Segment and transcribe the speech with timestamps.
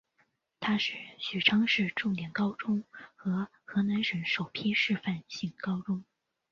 [0.59, 6.03] 它是许昌市重点高中和河南省首批示范性高中。